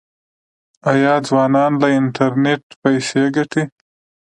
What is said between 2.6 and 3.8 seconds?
پیسې ګټي؟